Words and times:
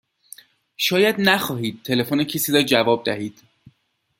شاید 0.77 1.15
نخواهید 1.21 1.83
تلفن 1.83 2.23
کسی 2.23 2.51
را 2.51 2.63
جواب 2.63 3.03
دهید. 3.05 3.41